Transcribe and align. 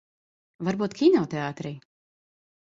Varbūt 0.69 0.97
kinoteātrī? 1.03 1.75